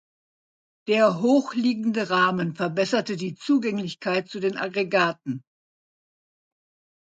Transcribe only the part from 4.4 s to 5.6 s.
Aggregaten.